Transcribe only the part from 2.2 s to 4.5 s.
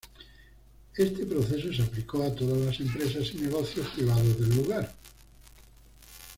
a todas las empresas y negocios privados